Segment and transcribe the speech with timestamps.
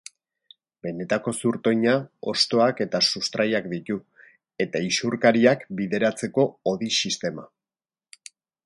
[0.85, 1.93] Benetako zurtoina,
[2.31, 3.99] hostoak eta sustraiak ditu,
[4.67, 7.49] eta isurkariak bideratzeko hodi-sistema.